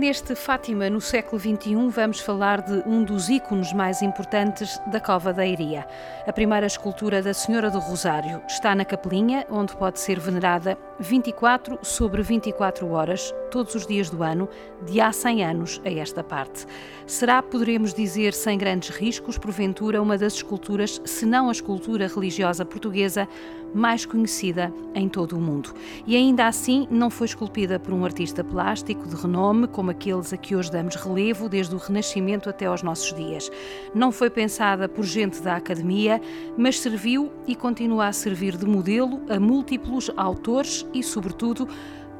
[0.00, 5.30] Neste Fátima no século XXI, vamos falar de um dos ícones mais importantes da Cova
[5.30, 5.86] da Iria.
[6.26, 11.80] A primeira escultura da Senhora do Rosário está na Capelinha, onde pode ser venerada 24
[11.82, 14.48] sobre 24 horas, todos os dias do ano,
[14.86, 16.66] de há 100 anos a esta parte.
[17.06, 22.64] Será, poderemos dizer, sem grandes riscos, porventura, uma das esculturas, se não a escultura religiosa
[22.64, 23.28] portuguesa,
[23.74, 25.72] mais conhecida em todo o mundo.
[26.06, 30.36] E ainda assim não foi esculpida por um artista plástico de renome, como aqueles a
[30.36, 33.50] que hoje damos relevo desde o Renascimento até aos nossos dias.
[33.94, 36.20] Não foi pensada por gente da academia,
[36.56, 41.68] mas serviu e continua a servir de modelo a múltiplos autores e, sobretudo,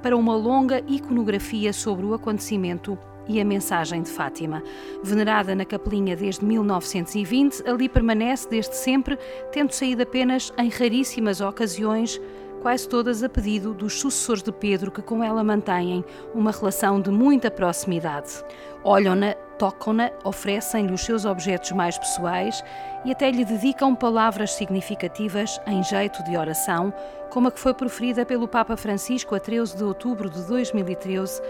[0.03, 2.99] para uma longa iconografia sobre o acontecimento
[3.29, 4.63] e a mensagem de Fátima.
[5.03, 9.19] Venerada na capelinha desde 1920, ali permanece desde sempre,
[9.53, 12.21] tendo saído apenas em raríssimas ocasiões,
[12.61, 16.05] quase todas a pedido dos sucessores de Pedro, que com ela mantêm
[16.35, 18.45] uma relação de muita proximidade.
[18.83, 22.65] Olham-na, tocam-na, oferecem-lhe os seus objetos mais pessoais
[23.05, 26.95] e até lhe dedicam palavras significativas em jeito de oração,
[27.29, 31.43] como a que foi proferida pelo Papa Francisco a 13 de outubro de 2013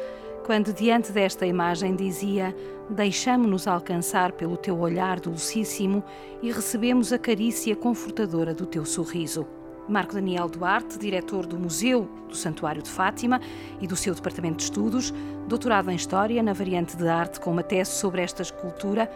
[0.44, 2.52] quando diante desta imagem dizia:
[2.88, 6.02] Deixamo-nos alcançar pelo teu olhar dulcíssimo
[6.42, 9.46] e recebemos a carícia confortadora do teu sorriso.
[9.90, 13.40] Marco Daniel Duarte, diretor do Museu do Santuário de Fátima
[13.80, 15.12] e do seu Departamento de Estudos,
[15.48, 19.10] doutorado em História na variante de Arte com uma tese sobre esta escultura.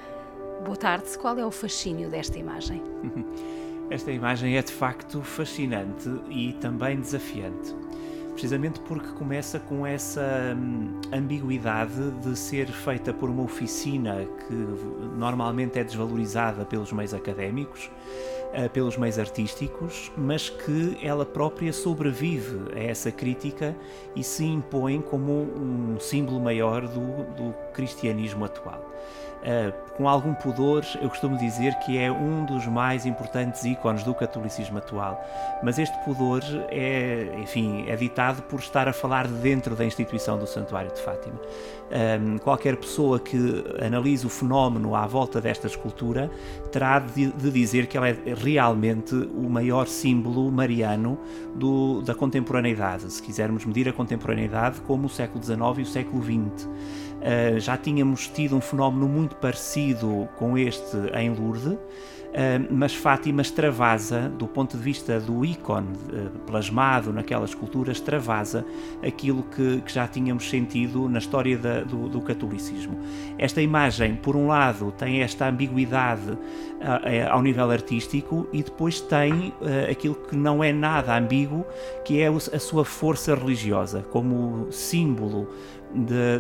[0.64, 2.83] Boa tarde, qual é o fascínio desta imagem?
[3.91, 7.75] Esta imagem é de facto fascinante e também desafiante
[8.35, 14.55] precisamente porque começa com essa hum, ambiguidade de ser feita por uma oficina que
[15.17, 17.91] normalmente é desvalorizada pelos meios académicos,
[18.53, 23.75] uh, pelos meios artísticos, mas que ela própria sobrevive a essa crítica
[24.17, 28.92] e se impõe como um símbolo maior do, do cristianismo atual.
[29.45, 34.15] Uh, com algum pudor, eu costumo dizer que é um dos mais importantes ícones do
[34.15, 35.23] catolicismo atual.
[35.63, 40.47] Mas este pudor é, enfim, é ditado por estar a falar dentro da instituição do
[40.47, 41.39] Santuário de Fátima.
[41.90, 43.36] Um, qualquer pessoa que
[43.84, 46.30] analise o fenómeno à volta desta escultura
[46.72, 51.18] terá de, de dizer que ela é realmente o maior símbolo mariano
[51.55, 56.22] do, da contemporaneidade, se quisermos medir a contemporaneidade como o século XIX e o século
[56.22, 56.64] XX.
[56.64, 61.78] Uh, já tínhamos tido um fenómeno muito parecido com este em Lourdes,
[62.70, 68.67] mas Fátima extravasa, do ponto de vista do ícone uh, plasmado naquela escultura, extravasa
[69.06, 72.98] aquilo que, que já tínhamos sentido na história da, do, do, catolicismo.
[73.39, 76.36] Esta imagem, por um lado, tem esta ambiguidade
[77.30, 79.55] ao nível artístico e depois tem
[79.90, 81.64] aquilo que não é nada ambíguo,
[82.05, 85.48] que é a sua força religiosa, como símbolo
[85.95, 86.39] de,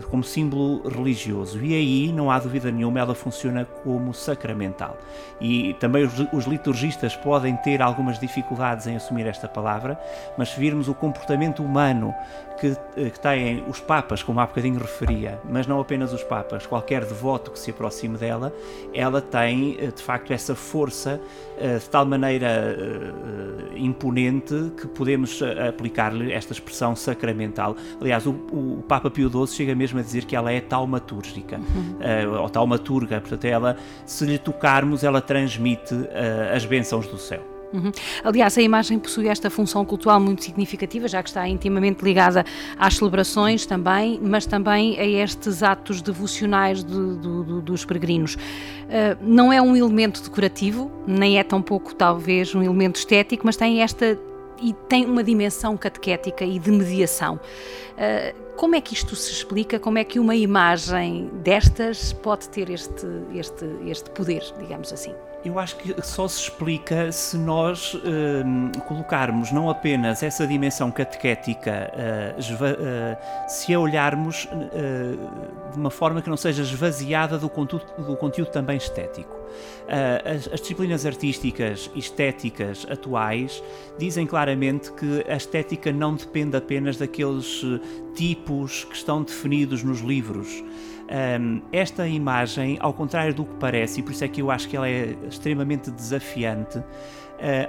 [0.00, 1.62] de, como símbolo religioso.
[1.62, 4.96] E aí, não há dúvida nenhuma, ela funciona como sacramental.
[5.40, 9.98] E também os, os, liturgistas podem ter algumas dificuldades em assumir esta palavra,
[10.38, 12.14] mas se virmos o comportamento humano
[12.62, 16.64] que, eh, que têm os papas, como há bocadinho referia, mas não apenas os papas,
[16.64, 18.54] qualquer devoto que se aproxime dela,
[18.94, 21.20] ela tem eh, de facto essa força
[21.58, 22.76] eh, de tal maneira
[23.74, 27.76] imponente que podemos aplicar-lhe esta expressão sacramental.
[28.00, 32.36] Aliás, o, o Papa Pio XII chega mesmo a dizer que ela é taumatúrgica, uhum.
[32.36, 35.94] uh, ou taumaturga, portanto, ela, se lhe tocarmos, ela transmite
[36.54, 37.51] as bênçãos do céu.
[37.72, 37.90] Uhum.
[38.22, 42.44] Aliás, a imagem possui esta função cultural muito significativa, já que está intimamente ligada
[42.78, 48.34] às celebrações também, mas também a estes atos devocionais de, de, de, dos peregrinos.
[48.34, 53.82] Uh, não é um elemento decorativo, nem é tampouco, talvez, um elemento estético, mas tem
[53.82, 54.18] esta
[54.60, 57.34] e tem uma dimensão catequética e de mediação.
[57.36, 59.78] Uh, como é que isto se explica?
[59.78, 65.14] Como é que uma imagem destas pode ter este, este, este poder, digamos assim?
[65.44, 71.90] Eu acho que só se explica se nós uh, colocarmos não apenas essa dimensão catequética,
[71.92, 74.48] uh, uh, se a olharmos
[75.72, 79.41] de uma forma que não seja esvaziada do conteúdo, do conteúdo também estético.
[80.24, 83.62] As, as, disciplinas artísticas e estéticas atuais
[83.98, 87.62] dizem claramente que a estética não depende apenas daqueles
[88.14, 90.62] tipos que estão definidos nos livros.
[91.12, 94.66] Um, esta imagem, ao contrário do que parece, e por isso é que eu acho
[94.66, 96.84] que ela é extremamente desafiante, uh,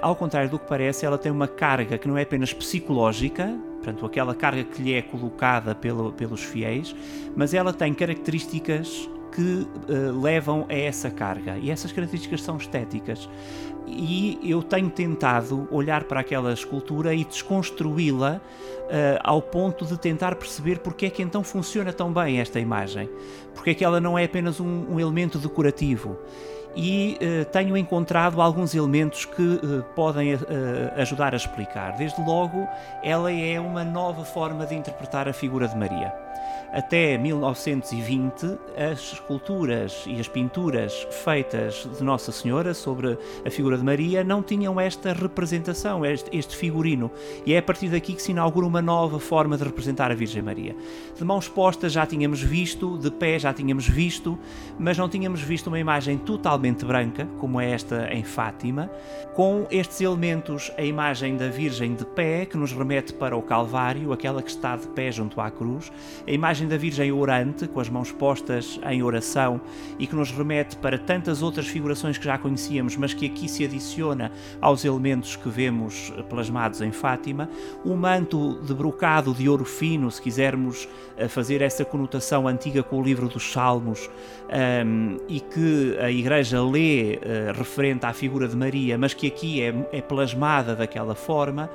[0.00, 4.06] ao contrário do que parece, ela tem uma carga que não é apenas psicológica, portanto,
[4.06, 6.96] aquela carga que lhe é colocada pelo, pelos fiéis,
[7.36, 11.58] mas ela tem características que uh, levam a essa carga.
[11.58, 13.28] E essas características são estéticas.
[13.86, 20.36] E eu tenho tentado olhar para aquela escultura e desconstruí-la uh, ao ponto de tentar
[20.36, 23.10] perceber porque é que então funciona tão bem esta imagem.
[23.54, 26.16] Porque é que ela não é apenas um, um elemento decorativo
[26.76, 29.60] e uh, tenho encontrado alguns elementos que
[29.94, 30.38] podem
[30.96, 31.96] ajudar a explicar.
[31.96, 32.68] Desde logo,
[33.02, 36.23] ela é uma nova forma de interpretar a figura de Maria.
[36.74, 43.16] Até 1920, as esculturas e as pinturas feitas de Nossa Senhora sobre
[43.46, 47.12] a figura de Maria não tinham esta representação, este, este figurino.
[47.46, 50.42] E é a partir daqui que se inaugura uma nova forma de representar a Virgem
[50.42, 50.74] Maria.
[51.16, 54.36] De mãos postas já tínhamos visto, de pé já tínhamos visto,
[54.76, 58.90] mas não tínhamos visto uma imagem totalmente branca, como é esta em Fátima,
[59.32, 64.12] com estes elementos, a imagem da Virgem de pé, que nos remete para o Calvário,
[64.12, 65.92] aquela que está de pé junto à cruz,
[66.26, 69.60] a imagem da Virgem orante, com as mãos postas em oração
[69.98, 73.64] e que nos remete para tantas outras figurações que já conhecíamos, mas que aqui se
[73.64, 74.30] adiciona
[74.60, 77.48] aos elementos que vemos plasmados em Fátima,
[77.84, 83.00] o manto de brocado de ouro fino, se quisermos eh, fazer essa conotação antiga com
[83.00, 84.10] o livro dos Salmos,
[84.54, 89.62] um, e que a Igreja lê uh, referente à figura de Maria, mas que aqui
[89.62, 91.70] é, é plasmada daquela forma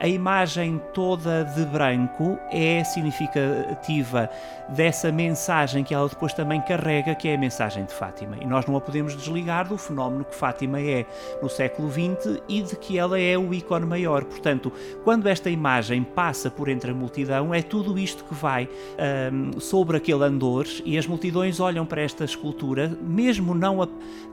[0.00, 4.30] a imagem toda de branco é significativa
[4.68, 8.36] dessa mensagem que ela depois também carrega, que é a mensagem de Fátima.
[8.40, 11.04] E nós não a podemos desligar do fenómeno que Fátima é
[11.42, 14.24] no século XX e de que ela é o ícone maior.
[14.24, 14.72] Portanto,
[15.02, 18.68] quando esta imagem passa por entre a multidão, é tudo isto que vai
[19.32, 23.88] um, sobre aquele andor e as multidões olham para esta escultura, mesmo não a,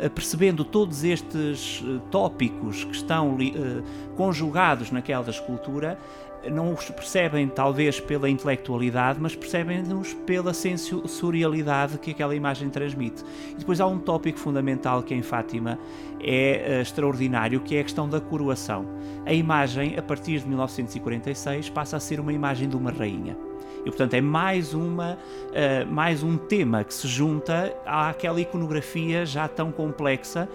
[0.06, 5.98] a percebendo todos estes uh, tópicos que estão uh, conjugados naquela escultura cultura
[6.52, 13.24] não os percebem talvez pela intelectualidade, mas percebem-nos pela sensorialidade que aquela imagem transmite.
[13.52, 15.80] E depois há um tópico fundamental que em Fátima
[16.22, 18.86] é uh, extraordinário, que é a questão da coroação.
[19.26, 23.36] A imagem, a partir de 1946, passa a ser uma imagem de uma rainha.
[23.80, 29.48] E portanto é mais uma uh, mais um tema que se junta àquela iconografia já
[29.48, 30.50] tão complexa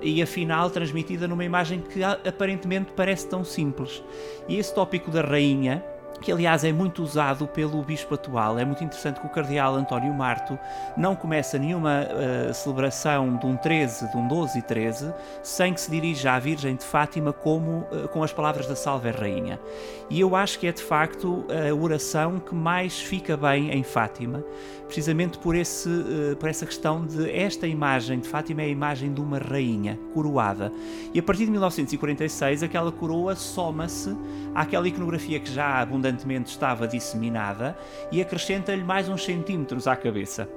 [0.00, 4.02] e afinal transmitida numa imagem que aparentemente parece tão simples.
[4.48, 5.82] E esse tópico da rainha
[6.20, 8.58] que aliás é muito usado pelo bispo atual.
[8.58, 10.58] É muito interessante que o cardeal António Marto
[10.96, 15.12] não começa nenhuma uh, celebração de um 13, de um 12 e 13,
[15.42, 19.10] sem que se dirija à Virgem de Fátima como uh, com as palavras da Salve
[19.10, 19.60] Rainha.
[20.08, 24.44] E eu acho que é de facto a oração que mais fica bem em Fátima,
[24.86, 29.12] precisamente por, esse, uh, por essa questão de esta imagem de Fátima é a imagem
[29.12, 30.72] de uma rainha coroada.
[31.12, 34.16] E a partir de 1946 aquela coroa soma-se
[34.54, 37.76] àquela iconografia que já abundante abundantemente estava disseminada
[38.10, 40.48] e acrescenta-lhe mais uns centímetros à cabeça.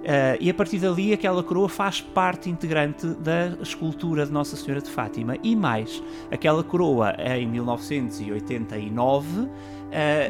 [0.00, 4.80] Uh, e a partir dali aquela coroa faz parte integrante da escultura de Nossa Senhora
[4.80, 5.36] de Fátima.
[5.42, 9.79] E mais, aquela coroa em 1989 Uh,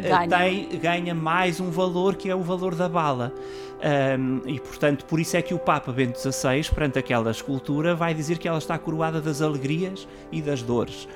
[0.09, 0.39] ganha.
[0.39, 3.33] Tem, ganha mais um valor que é o valor da bala.
[3.81, 8.13] Um, e portanto, por isso é que o Papa Bento XVI, perante aquela escultura, vai
[8.13, 11.09] dizer que ela está coroada das alegrias e das dores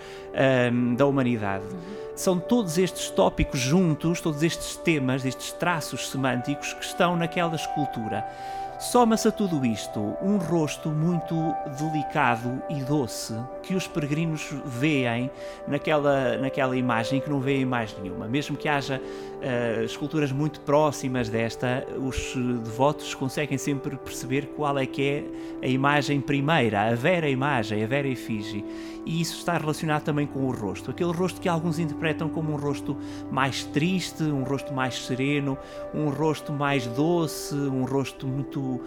[0.72, 1.64] um, da humanidade.
[1.64, 2.04] Uhum.
[2.16, 8.24] São todos estes tópicos juntos, todos estes temas, estes traços semânticos que estão naquela escultura.
[8.84, 11.34] Soma-se a tudo isto um rosto muito
[11.78, 15.30] delicado e doce que os peregrinos veem
[15.66, 18.28] naquela, naquela imagem que não veem mais nenhuma.
[18.28, 19.00] Mesmo que haja
[19.44, 22.34] uh, esculturas muito próximas desta, os
[22.64, 25.24] devotos conseguem sempre perceber qual é que é
[25.62, 28.64] a imagem primeira, a vera imagem, a vera efígie.
[29.06, 30.90] E isso está relacionado também com o rosto.
[30.90, 32.96] Aquele rosto que alguns interpretam como um rosto
[33.30, 35.58] mais triste, um rosto mais sereno,
[35.94, 38.80] um rosto mais doce, um rosto muito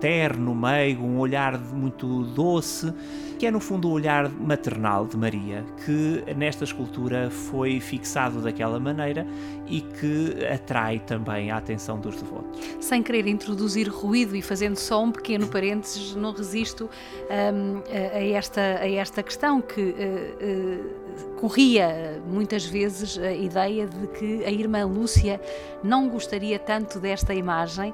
[0.00, 2.92] terno, meigo, um olhar muito doce,
[3.38, 8.78] que é no fundo o olhar maternal de Maria, que nesta escultura foi fixado daquela
[8.78, 9.26] maneira
[9.66, 12.60] e que atrai também a atenção dos devotos.
[12.80, 16.88] Sem querer introduzir ruído e fazendo só um pequeno parênteses, não resisto
[17.28, 24.06] um, a, esta, a esta questão que uh, uh, corria muitas vezes a ideia de
[24.08, 25.40] que a irmã Lúcia
[25.82, 27.92] não gostaria tanto desta imagem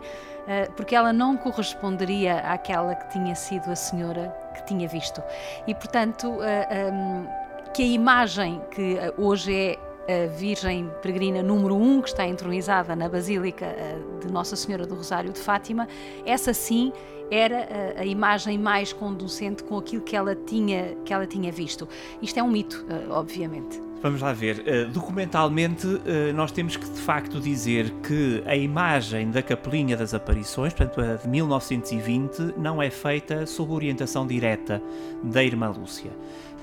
[0.76, 5.22] porque ela não corresponderia àquela que tinha sido a senhora que tinha visto.
[5.66, 7.26] E portanto, um,
[7.72, 9.78] que a imagem que hoje é
[10.08, 14.94] a Virgem Peregrina número 1, que está entronizada na Basílica eh, de Nossa Senhora do
[14.94, 15.86] Rosário de Fátima,
[16.24, 16.90] essa sim
[17.30, 17.58] era
[17.98, 21.86] a, eh, imagem mais conducente com aquilo que ela tinha, que ela tinha visto.
[22.22, 23.87] Isto é um mito, eh, obviamente.
[24.00, 24.60] Vamos lá ver.
[24.60, 26.00] Uh, documentalmente, uh,
[26.34, 31.16] nós temos que de facto dizer que a imagem da Capelinha das Aparições, portanto a
[31.16, 34.80] de 1920, não é feita sob orientação direta
[35.22, 36.12] da irmã Lúcia.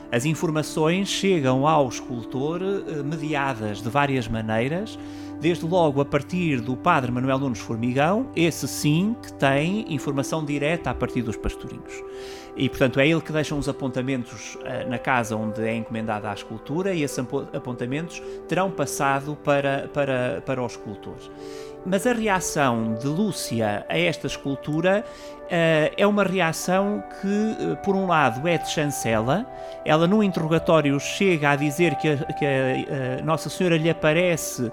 [0.09, 4.97] As informações chegam ao escultor uh, mediadas de várias maneiras,
[5.41, 10.89] desde logo a partir do padre Manuel Nunes Formigão, esse sim que tem informação direta
[10.89, 12.01] a partir dos pastorinhos.
[12.55, 16.33] E, portanto, é ele que deixa uns apontamentos uh, na casa onde é encomendada a
[16.33, 17.19] escultura e esses
[17.53, 21.29] apontamentos terão passado para, para, para os escultores.
[21.85, 27.95] Mas a reação de Lúcia a esta escultura uh, é uma reação que, uh, por
[27.95, 29.45] um lado, é de chancela.
[29.83, 34.71] Ela, no interrogatório, chega a dizer que a, que a Nossa Senhora lhe aparece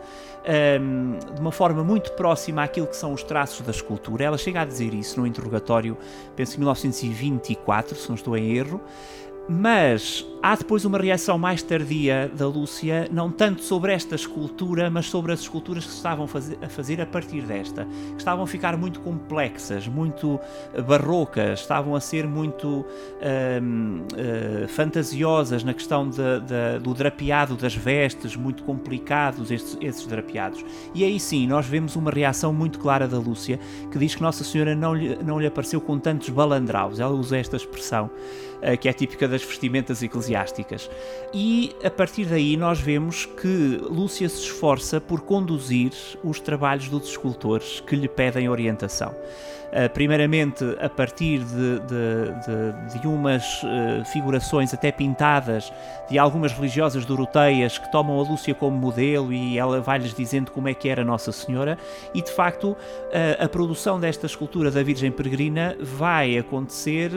[0.81, 4.25] um, de uma forma muito próxima àquilo que são os traços da escultura.
[4.25, 5.97] Ela chega a dizer isso no interrogatório,
[6.35, 8.81] penso em 1924, se não estou em erro.
[9.49, 15.07] Mas há depois uma reação mais tardia da Lúcia, não tanto sobre esta escultura, mas
[15.07, 19.01] sobre as esculturas que estavam a fazer a partir desta, que estavam a ficar muito
[19.01, 20.41] complexas, muito
[20.75, 27.55] eh, barrocas, estavam a ser muito uh, uh, fantasiosas na questão de, de, do drapeado
[27.55, 30.65] das vestes, muito complicados estes, esses drapeados.
[30.93, 34.43] E aí sim, nós vemos uma reação muito clara da Lúcia, que diz que Nossa
[34.43, 38.89] Senhora não lhe, não lhe apareceu com tantos balandraus, ela usa esta expressão, uh, que
[38.89, 40.32] é típica das vestimentas eclesiásticas.
[41.33, 47.09] E a partir daí nós vemos que Lúcia se esforça por conduzir os trabalhos dos
[47.09, 49.15] escultores que lhe pedem orientação.
[49.73, 55.73] Uh, primeiramente a partir de, de, de, de umas uh, figurações até pintadas
[56.11, 60.69] de algumas religiosas doroteias que tomam a Lúcia como modelo e ela vai-lhes dizendo como
[60.69, 61.79] é que era Nossa Senhora
[62.13, 62.77] e de facto uh,
[63.43, 67.11] a produção desta escultura da Virgem Peregrina vai acontecer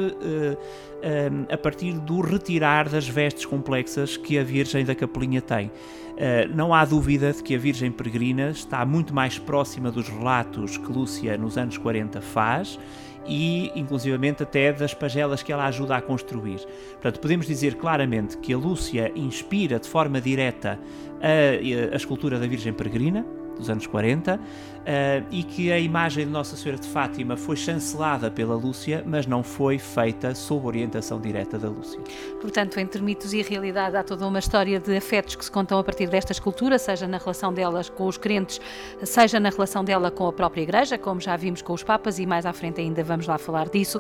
[1.50, 5.68] a partir do retirar das vestes complexas que a Virgem da Capelinha tem.
[5.68, 10.78] Uh, não há dúvida de que a Virgem Peregrina está muito mais próxima dos relatos
[10.78, 12.80] que Lúcia nos anos 40 faz
[13.28, 16.60] e, inclusivamente, até das pagelas que ela ajuda a construir.
[16.94, 20.80] Portanto, podemos dizer claramente que a Lúcia inspira de forma direta
[21.22, 23.26] a, a escultura da Virgem Peregrina,
[23.58, 24.40] dos anos 40,
[24.86, 29.26] uh, e que a imagem de Nossa Senhora de Fátima foi chancelada pela Lúcia, mas
[29.26, 32.00] não foi feita sob orientação direta da Lúcia.
[32.40, 35.84] Portanto, entre mitos e realidade há toda uma história de afetos que se contam a
[35.84, 38.62] partir desta escultura, seja na relação delas com os crentes,
[39.04, 42.26] seja na relação dela com a própria Igreja, como já vimos com os Papas, e
[42.26, 44.00] mais à frente ainda vamos lá falar disso.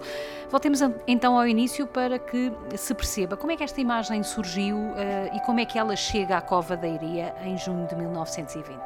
[0.49, 5.35] Voltemos então ao início para que se perceba como é que esta imagem surgiu uh,
[5.35, 8.79] e como é que ela chega à Cova da Iria em junho de 1920.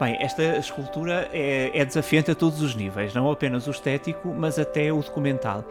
[0.00, 4.58] Bem, esta escultura é, é, desafiante a todos os níveis, não apenas o estético, mas
[4.58, 5.64] até o documental.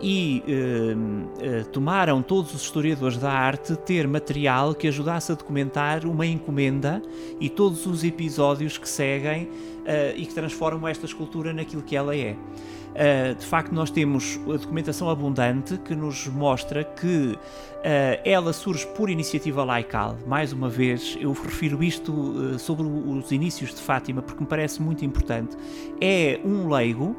[0.00, 0.94] E eh,
[1.40, 7.00] eh, tomaram todos os historiadores da arte ter material que ajudasse a documentar uma encomenda
[7.40, 9.48] e todos os episódios que seguem
[9.86, 12.36] eh, e que transformam esta escultura naquilo que ela é.
[12.96, 17.38] Uh, de facto, nós temos a documentação abundante que nos mostra que uh,
[18.24, 20.16] ela surge por iniciativa laical.
[20.26, 24.80] Mais uma vez, eu refiro isto uh, sobre os inícios de Fátima porque me parece
[24.80, 25.56] muito importante.
[26.00, 27.14] É um leigo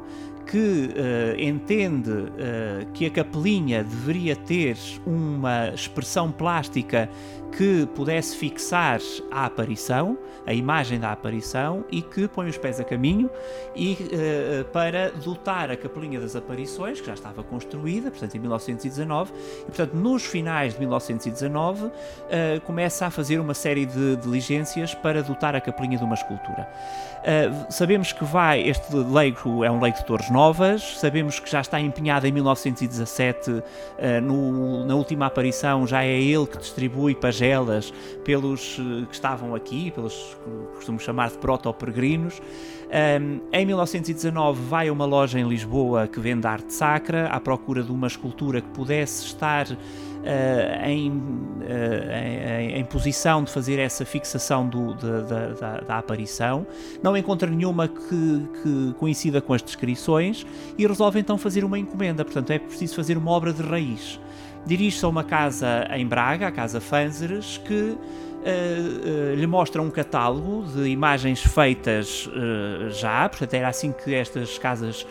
[0.50, 7.08] que uh, entende uh, que a capelinha deveria ter uma expressão plástica
[7.56, 9.00] que pudesse fixar
[9.30, 13.30] a aparição, a imagem da aparição, e que põe os pés a caminho
[13.74, 19.32] e uh, para dotar a capelinha das aparições, que já estava construída, portanto em 1919,
[19.60, 21.90] e portanto nos finais de 1919
[22.64, 26.68] começa a fazer uma série de diligências para dotar a capelinha de uma escultura.
[27.70, 30.98] sabemos que vai, este leigo é um leigo de Torres novas.
[30.98, 33.62] Sabemos que já está empenhado em 1917, uh,
[33.98, 37.92] eh, no, na última aparição, já é ele que distribui pagelas
[38.24, 42.40] pelos uh, que estavam aqui, pelos que costumo chamar de proto-peregrinos.
[42.88, 47.82] Um, em 1919 vai a uma loja em Lisboa que vende arte sacra à procura
[47.82, 49.66] de uma escultura que pudesse estar
[50.18, 51.14] Uh, em, uh,
[52.60, 56.66] em, em, posição de fazer essa fixação do, de, de, da, da, aparição,
[57.00, 60.44] não encontra nenhuma que, que, coincida com as descrições
[60.76, 62.24] e resolve então fazer uma encomenda.
[62.24, 64.18] Portanto, é preciso fazer uma obra de raiz.
[64.68, 67.96] Dirige-se a uma casa em Braga, a Casa Fanzeres, que
[68.38, 74.14] Uh, uh, lhe mostra um catálogo de imagens feitas uh, já, portanto era assim que
[74.14, 75.04] estas casas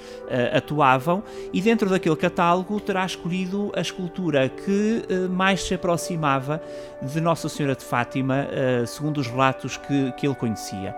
[0.55, 1.21] atuavam,
[1.51, 6.61] e dentro daquele catálogo terá escolhido a escultura que mais se aproximava
[7.01, 8.47] de Nossa Senhora de Fátima,
[8.87, 10.95] segundo os relatos que, que ele conhecia.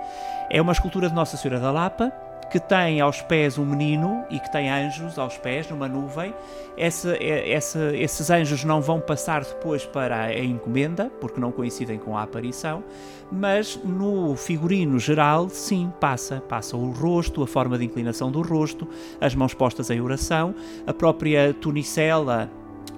[0.52, 2.14] É uma escultura de Nossa Senhora da Lapa,
[2.50, 6.34] que tem aos pés um menino e que tem anjos aos pés numa nuvem.
[6.76, 12.00] Essa, é, essa, esses anjos não vão passar depois para a encomenda, porque não coincidem
[12.00, 12.84] com a aparição,
[13.32, 16.42] mas no figurino geral, sim, passa.
[16.42, 18.88] Passa o rosto, a forma de inclinação do rosto,
[19.22, 20.56] as mãos postas em oração,
[20.88, 22.50] a própria tunicela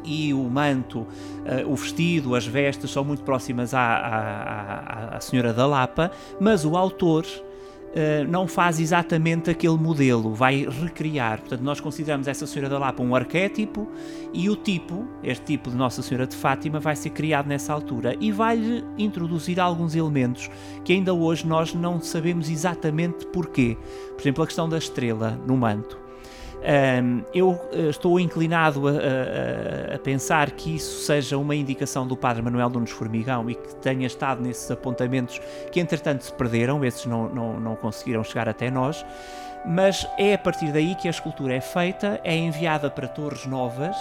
[0.04, 1.08] e o manto, uh,
[1.68, 6.76] o vestido, as vestes são muito próximas à, à, à, Senhora da Lapa, mas o
[6.76, 7.26] autor
[7.92, 11.40] uh, não faz exatamente aquele modelo, vai recriar.
[11.40, 13.88] Portanto, nós consideramos essa Senhora da Lapa um arquétipo
[14.34, 18.16] e o tipo, este tipo de Nossa Senhora de Fátima, vai ser criado nessa altura
[18.20, 20.50] e vai-lhe introduzir alguns elementos
[20.84, 23.78] que ainda hoje nós não sabemos exatamente porquê.
[24.14, 26.02] Por exemplo, a questão da estrela no manto.
[26.62, 32.16] Um, eu eh, estou inclinado a, a, a, pensar que isso seja uma indicação do
[32.16, 35.42] Padre Manuel Nunes Formigão e que tenha estado nesses apontamentos
[35.72, 39.04] que entretanto se perderam, esses não, não, não conseguiram chegar até nós
[39.66, 43.96] mas é a partir daí que a escultura é feita, é enviada para Torres Novas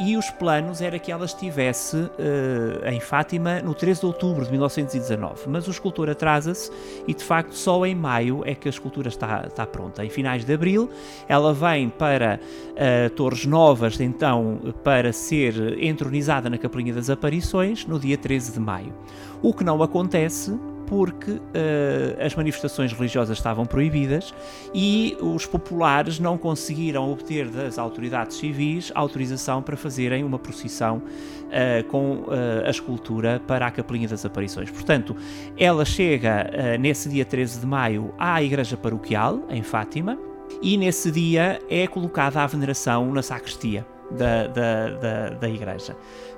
[0.00, 4.50] e os planos era que ela estivesse uh, em Fátima no 13 de outubro de
[4.50, 5.48] 1919.
[5.48, 6.70] Mas o escultor atrasa-se
[7.06, 10.04] e de facto só em maio é que a escultura está, está pronta.
[10.04, 10.90] Em finais de abril
[11.28, 12.40] ela vem para
[12.70, 18.60] uh, Torres Novas, então para ser entronizada na Capelinha das Aparições no dia 13 de
[18.60, 18.92] maio.
[19.42, 21.40] O que não acontece porque uh,
[22.20, 24.34] as manifestações religiosas estavam proibidas
[24.74, 31.84] e os populares não conseguiram obter das autoridades civis autorização para fazerem uma procissão uh,
[31.88, 34.70] com uh, a escultura para a Capelinha das Aparições.
[34.70, 35.16] Portanto,
[35.56, 40.18] ela chega nesse dia 13 de maio à Igreja Paroquial, em Fátima,
[40.60, 45.96] e nesse dia é colocada a veneração na sacristia da, da, da, da igreja.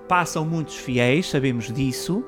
[0.09, 2.25] Passam muitos fiéis, sabemos disso,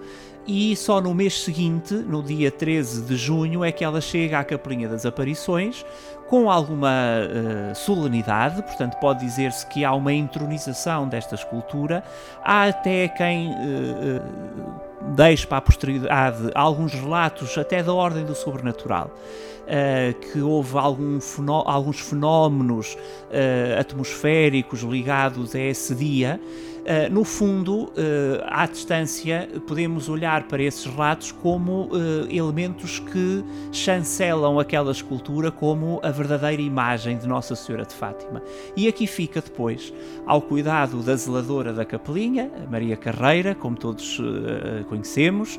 [0.46, 4.44] e só no mês seguinte, no dia 13 de junho, é que ela chega à
[4.44, 5.84] Capelinha das Aparições
[6.28, 12.02] com alguma uh, solenidade, portanto, pode dizer-se que há uma entronização desta escultura.
[12.44, 18.34] Há até quem uh, uh, deixe para a posteridade alguns relatos, até da ordem do
[18.34, 19.10] sobrenatural.
[19.66, 22.97] Uh, que houve algum fenó alguns fenómenos
[23.78, 26.40] atmosféricos ligados a esse dia.
[26.86, 27.92] Uh, no fundo,
[28.44, 31.90] à distância, podemos olhar para esses relatos como
[32.30, 38.40] elementos que chancelam aquela escultura como a verdadeira imagem de Nossa Senhora de Fátima.
[38.76, 39.92] E aqui fica depois,
[40.25, 44.20] ao cuidado da zeladora da capelinha, Maria Carreira, como todos
[44.88, 45.58] conhecemos,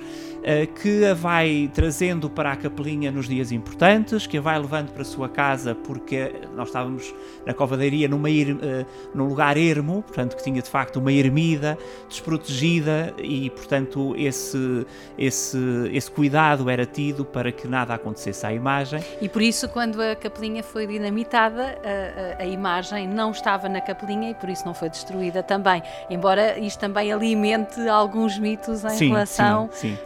[0.82, 5.02] que a vai trazendo para a capelinha nos dias importantes que a vai levando para
[5.02, 7.14] a sua casa, porque nós estávamos
[7.46, 11.78] na covadeiria numa, uh, num lugar ermo, portanto, que tinha de facto uma ermida
[12.08, 14.86] desprotegida e, portanto, esse,
[15.18, 15.58] esse,
[15.92, 19.04] esse cuidado era tido para que nada acontecesse à imagem.
[19.22, 23.82] E por isso, quando a capelinha foi dinamitada, a, a, a imagem não estava na
[23.82, 25.82] capelinha e por isso não foi destruída também.
[26.10, 29.98] Embora isto também alimente alguns mitos em sim, relação sim, sim.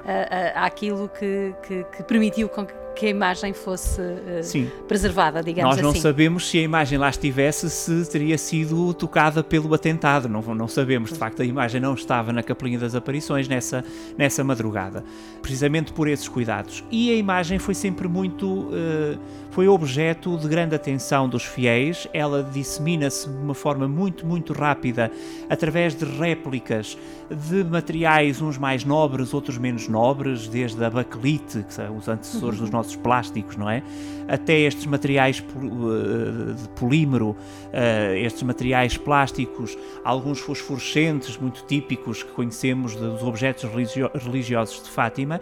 [0.56, 5.82] A, àquilo que, que, que permitiu com que a imagem fosse uh, preservada, digamos assim.
[5.82, 6.02] Nós não assim.
[6.02, 11.12] sabemos se a imagem lá estivesse, se teria sido tocada pelo atentado, não, não sabemos.
[11.12, 13.84] De facto, a imagem não estava na Capelinha das Aparições nessa,
[14.18, 15.04] nessa madrugada,
[15.42, 16.84] precisamente por esses cuidados.
[16.92, 18.46] E a imagem foi sempre muito.
[18.48, 19.20] Uh,
[19.52, 25.12] foi objeto de grande atenção dos fiéis, ela dissemina-se de uma forma muito, muito rápida
[25.50, 26.98] através de réplicas
[27.30, 32.60] de materiais, uns mais nobres, outros menos nobres, desde a bakelite, que são os antecessores
[32.60, 33.84] dos nossos plásticos, não é?
[34.28, 37.36] Até estes materiais eh, de polímero,
[37.74, 43.70] eh, estes materiais plásticos, alguns fosforescentes, muito típicos que conhecemos dos objetos
[44.14, 45.42] religiosos de Fátima,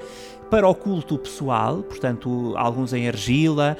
[0.50, 3.78] para o culto pessoal, portanto, alguns em argila.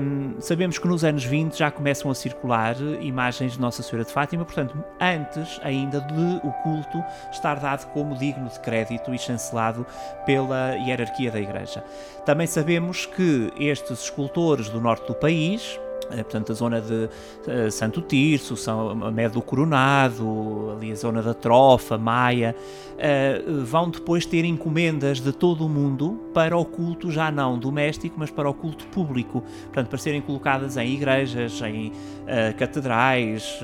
[0.00, 4.12] Um, sabemos que nos anos 20 já começam a circular imagens de Nossa Senhora de
[4.12, 9.84] Fátima, portanto, antes ainda de o culto estar dado como digno de crédito e chancelado
[10.24, 11.84] pela hierarquia da Igreja.
[12.24, 15.78] Também sabemos que estes escultores do norte do país,
[16.16, 17.08] portanto, a zona de
[17.46, 22.54] uh, Santo Tirso, São Médio do Coronado, ali a zona da Trofa, Maia,
[22.94, 28.16] uh, vão depois ter encomendas de todo o mundo para o culto já não doméstico,
[28.18, 33.60] mas para o culto público, portanto, para serem colocadas em igrejas, em uh, catedrais,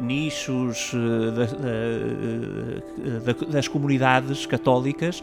[0.00, 0.92] nichos
[3.48, 5.22] das comunidades católicas,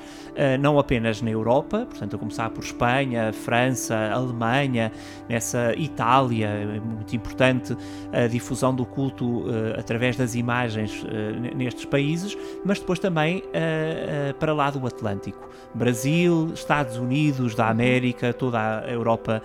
[0.59, 4.91] não apenas na Europa, portanto, a começar por Espanha, França, Alemanha,
[5.29, 7.75] nessa Itália, É muito importante
[8.11, 14.33] a difusão do culto uh, através das imagens uh, nestes países, mas depois também uh,
[14.39, 15.49] para lá do Atlântico.
[15.73, 19.41] Brasil, Estados Unidos da América, toda a Europa,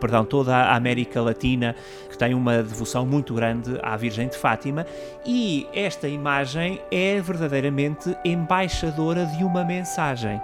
[0.00, 1.76] perdão, toda a América Latina,
[2.10, 4.84] que tem uma devoção muito grande à Virgem de Fátima,
[5.24, 10.40] e esta imagem é verdadeiramente embaixadora de uma mensagem.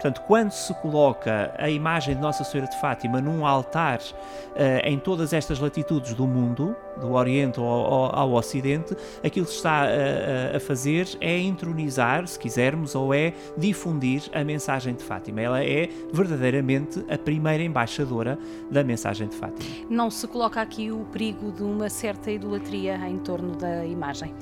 [0.00, 4.98] Portanto, quando se coloca a imagem de Nossa Senhora de Fátima num altar uh, em
[4.98, 10.56] todas estas latitudes do mundo, do Oriente ao, ao, ao Ocidente, aquilo que está uh,
[10.56, 15.42] a fazer é entronizar, se quisermos, ou é difundir a mensagem de Fátima.
[15.42, 18.38] Ela é verdadeiramente a primeira embaixadora
[18.70, 19.86] da mensagem de Fátima.
[19.90, 24.34] Não se coloca aqui o perigo de uma certa idolatria em torno da imagem?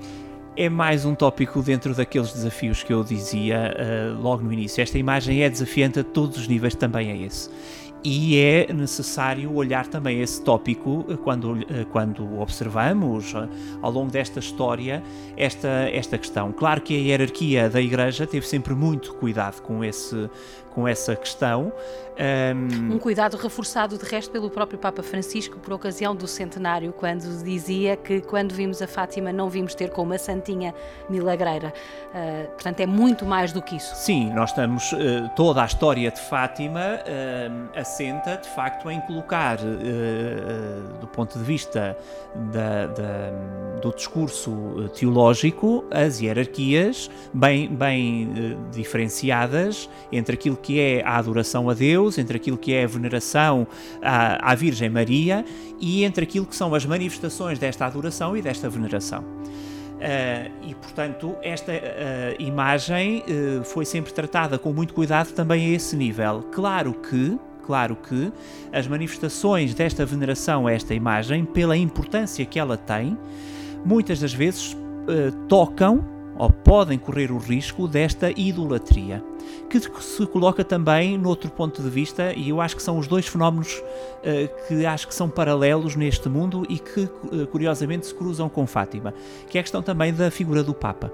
[0.58, 4.82] É mais um tópico dentro daqueles desafios que eu dizia uh, logo no início.
[4.82, 7.48] Esta imagem é desafiante a todos os níveis, também é esse
[8.04, 13.34] e é necessário olhar também esse tópico eh, quando, eh, quando observamos
[13.82, 15.02] ao longo desta história
[15.36, 16.52] esta, esta questão.
[16.52, 20.30] Claro que a hierarquia da Igreja teve sempre muito cuidado com, esse,
[20.74, 21.72] com essa questão.
[22.18, 22.94] Um...
[22.94, 27.96] um cuidado reforçado, de resto, pelo próprio Papa Francisco por ocasião do centenário, quando dizia
[27.96, 30.74] que quando vimos a Fátima não vimos ter com uma santinha
[31.08, 31.72] milagreira.
[32.08, 33.94] Uh, portanto, é muito mais do que isso.
[33.94, 34.90] Sim, nós estamos.
[34.92, 39.58] Uh, toda a história de Fátima uh, assenta, de facto, em colocar,
[41.00, 41.96] do ponto de vista
[42.34, 43.30] da, da,
[43.80, 51.74] do discurso teológico, as hierarquias bem, bem diferenciadas entre aquilo que é a adoração a
[51.74, 53.66] Deus, entre aquilo que é a veneração
[54.02, 55.44] à, à Virgem Maria
[55.80, 59.24] e entre aquilo que são as manifestações desta adoração e desta veneração.
[59.98, 61.76] Uh, e, portanto, esta uh,
[62.40, 66.44] imagem uh, foi sempre tratada com muito cuidado também a esse nível.
[66.52, 68.32] Claro que, claro que
[68.72, 73.18] as manifestações desta veneração a esta imagem, pela importância que ela tem,
[73.84, 74.76] muitas das vezes
[75.48, 79.22] tocam ou podem correr o risco desta idolatria
[79.68, 83.26] que se coloca também noutro ponto de vista, e eu acho que são os dois
[83.26, 88.48] fenómenos uh, que acho que são paralelos neste mundo e que, uh, curiosamente, se cruzam
[88.48, 89.12] com Fátima,
[89.48, 91.12] que é a questão também da figura do Papa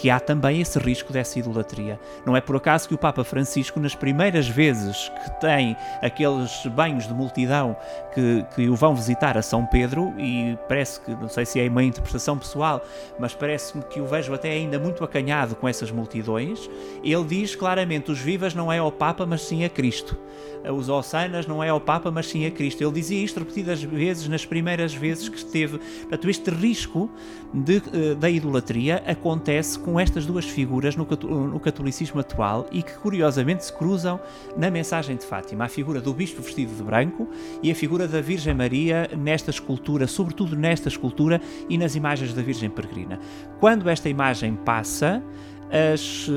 [0.00, 1.98] que há também esse risco dessa idolatria.
[2.24, 7.08] Não é por acaso que o Papa Francisco, nas primeiras vezes que tem aqueles banhos
[7.08, 7.76] de multidão
[8.14, 11.68] que, que o vão visitar a São Pedro, e parece que, não sei se é
[11.68, 12.80] uma interpretação pessoal,
[13.18, 16.70] mas parece-me que o vejo até ainda muito acanhado com essas multidões,
[17.02, 20.16] ele diz claramente: os vivas não é ao Papa, mas sim a Cristo.
[20.64, 22.82] Os ossanas não é ao Papa, mas sim a Cristo.
[22.82, 25.78] Ele dizia isto repetidas vezes nas primeiras vezes que esteve.
[25.78, 27.10] Portanto, este risco
[27.52, 32.92] de, eh, da idolatria acontece com estas duas figuras no, no catolicismo atual e que
[32.94, 34.20] curiosamente se cruzam
[34.56, 37.28] na mensagem de Fátima, a figura do bispo vestido de branco
[37.62, 42.42] e a figura da Virgem Maria nesta escultura, sobretudo nesta escultura e nas imagens da
[42.42, 43.18] Virgem Peregrina.
[43.60, 45.22] Quando esta imagem passa,
[45.70, 46.28] as,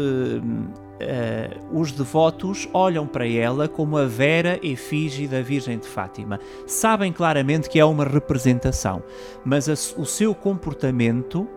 [1.01, 6.39] uh, os devotos olham para ela como a vera efígie da Virgem de Fátima.
[6.65, 9.03] Sabem claramente que é uma representação,
[9.43, 11.47] mas a, o seu comportamento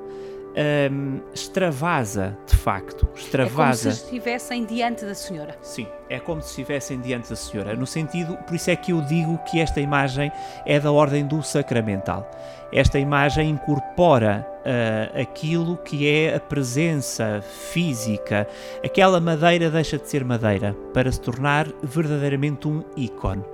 [0.55, 3.09] um, extravasa, de facto.
[3.15, 3.89] Extravasa.
[3.89, 5.59] É como se estivessem diante da Senhora.
[5.61, 7.75] Sim, é como se estivessem diante da Senhora.
[7.75, 10.31] No sentido, por isso é que eu digo que esta imagem
[10.65, 12.31] é da ordem do sacramental.
[12.75, 18.49] Esta imagem incorpora uh, aquilo que é a presença física.
[18.85, 23.45] Aquela madeira deixa de ser madeira para se tornar verdadeiramente um ícone.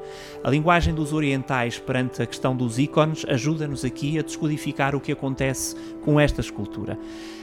[0.42, 5.12] A linguagem dos orientais perante a questão dos ícones ajuda-nos aqui a descodificar o que
[5.12, 6.98] acontece com esta escultura.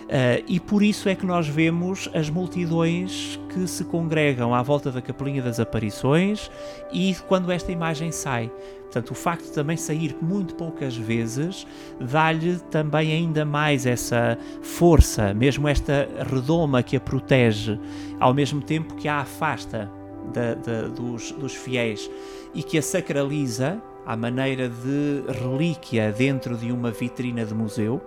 [0.07, 4.89] Uh, e por isso é que nós vemos as multidões que se congregam à volta
[4.89, 6.49] da Capelinha das Aparições
[6.91, 8.49] e quando esta imagem sai.
[8.87, 11.67] Portanto, o facto de também sair muito poucas vezes
[11.99, 17.77] dá-lhe também ainda mais essa força, mesmo esta redoma que a protege,
[18.17, 19.91] ao mesmo tempo que a afasta
[20.33, 22.09] da, dos, dos fiéis
[22.53, 28.01] e que a sacraliza à maneira de relíquia dentro de uma vitrina de museu.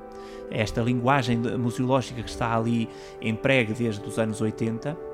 [0.51, 2.89] Esta linguagem museológica que está ali
[3.21, 5.10] empregue desde os anos 80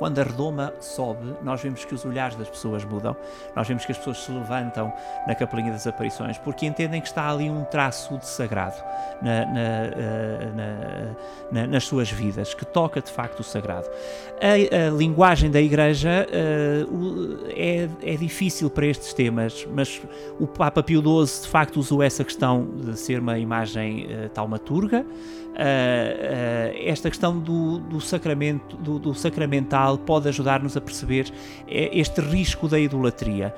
[0.00, 3.14] quando a redoma sobe, nós vemos que os olhares das pessoas mudam,
[3.54, 4.90] nós vemos que as pessoas se levantam
[5.26, 8.82] na Capelinha das Aparições porque entendem que está ali um traço de sagrado
[9.20, 11.08] na, na, eh,
[11.52, 13.90] na, nas suas vidas, que toca de facto o sagrado.
[14.40, 20.00] A, a linguagem da Igreja uh, é, é difícil para estes temas, mas
[20.38, 25.04] o Papa Pio XII de facto usou essa questão de ser uma imagem uh, taumaturga.
[25.50, 31.30] Uh, uh, esta questão do, do sacramento, do, do, sacramental pode ajudar-nos a perceber
[31.68, 33.54] este risco da idolatria.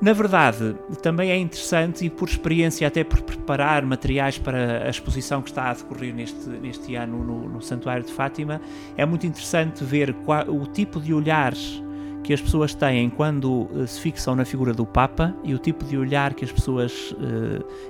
[0.00, 5.42] Na verdade, também é interessante e por experiência, até por preparar materiais para a exposição
[5.42, 8.60] que está a decorrer neste, neste ano no, no Santuário de Fátima,
[8.96, 11.82] é muito interessante ver qual, o tipo de olhares
[12.22, 15.96] que as pessoas têm quando se fixam na figura do Papa e o tipo de
[15.98, 17.14] olhar que as pessoas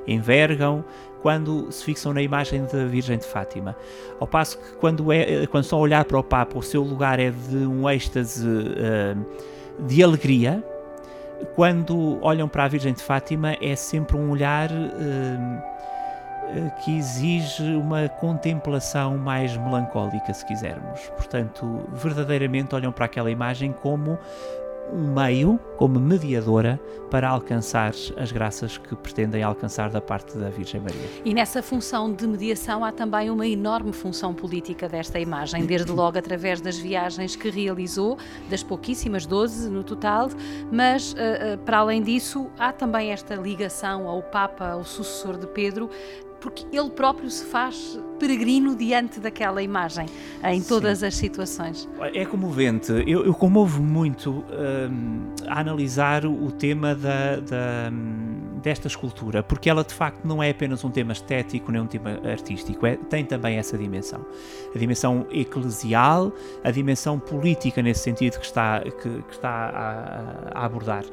[0.08, 0.84] envergam
[1.24, 3.74] quando se fixam na imagem da Virgem de Fátima.
[4.20, 7.30] Ao passo que quando, é, quando estão olhar para o Papa, o seu lugar é
[7.30, 10.62] de um êxtase uh, de alegria,
[11.54, 14.68] quando olham para a Virgem de Fátima é sempre um olhar
[16.84, 21.00] que exige uma contemplação mais melancólica, se quisermos.
[21.16, 24.18] Portanto, verdadeiramente olham para aquela imagem como
[24.92, 30.80] um meio, como mediadora, para alcançar as graças que pretendem alcançar da parte da Virgem
[30.80, 31.08] Maria.
[31.24, 36.18] E nessa função de mediação há também uma enorme função política desta imagem, desde logo
[36.18, 38.18] através das viagens que realizou,
[38.50, 40.28] das pouquíssimas 12 no total,
[40.72, 41.16] mas uh,
[41.54, 45.88] uh, para além disso há também esta ligação ao Papa, ao sucessor de Pedro,
[46.44, 50.06] porque ele próprio se faz peregrino diante daquela imagem,
[50.44, 51.06] em todas Sim.
[51.06, 51.88] as situações.
[52.12, 52.92] É comovente.
[53.06, 57.90] Eu, eu comovo muito um, a analisar o tema da, da,
[58.62, 62.20] desta escultura, porque ela de facto não é apenas um tema estético nem um tema
[62.30, 64.20] artístico, é, tem também essa dimensão.
[64.74, 66.30] A dimensão eclesial,
[66.62, 69.48] a dimensão política nesse sentido que está, que, que está
[70.52, 71.04] a, a abordar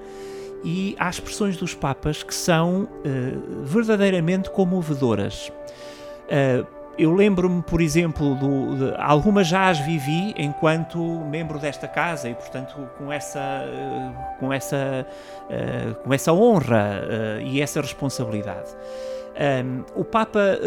[0.63, 5.51] e há expressões dos Papas que são uh, verdadeiramente comovedoras.
[6.27, 6.65] Uh,
[6.97, 12.35] eu lembro-me, por exemplo, do, de, algumas já as vivi enquanto membro desta casa e,
[12.35, 15.07] portanto, com essa, uh, com essa,
[16.03, 18.69] com essa honra e essa responsabilidade.
[19.31, 20.59] Um, o Papa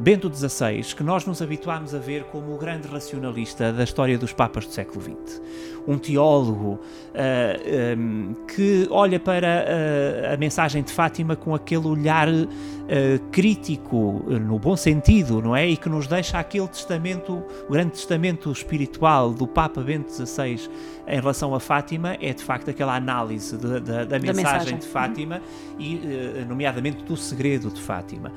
[0.00, 4.32] Bento XVI, que nós nos habituámos a ver como o grande racionalista da história dos
[4.32, 5.40] Papas do século XX,
[5.86, 9.64] um teólogo uh, um, que olha para
[10.32, 12.28] a mensagem de Fátima com aquele olhar
[13.30, 15.64] crítico, no bom sentido, não é?
[15.64, 20.68] E que nos deixa aquele testamento, o grande testamento espiritual do Papa Bento XVI
[21.06, 24.78] em relação a Fátima, é de facto aquela análise de, de, da, da, mensagem, mensagem
[24.78, 25.40] de Fátima
[25.78, 26.00] e,
[26.48, 28.32] nomeadamente, do segredo de Fátima.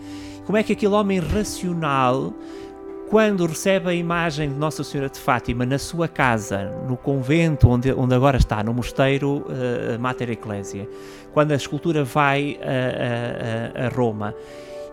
[0.45, 2.33] Como é que aquele homem racional,
[3.13, 7.93] quando recebe a imagem de Nossa Senhora de Fátima na sua casa, no convento onde,
[7.93, 10.89] onde agora está, no mosteiro uh, Mater Ecclesia,
[11.31, 14.33] quando a escultura vai a, a, a Roma,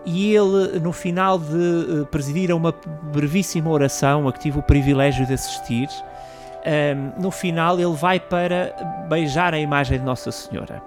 [0.05, 2.71] e ele, no final de eh, presidir a uma
[3.11, 8.19] brevíssima oração a que tive o privilégio de assistir, um, ehm, no final ele vai
[8.19, 8.71] para
[9.09, 10.79] beijar a imagem de Nossa Senhora.